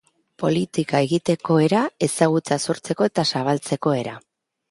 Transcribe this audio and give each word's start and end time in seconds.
Politika 0.43 1.01
egiteko 1.07 1.57
era, 1.65 1.83
ezagutza 2.09 2.59
sortzeko 2.71 3.09
eta 3.11 3.27
zabaltzeko 3.35 3.93
era... 4.03 4.19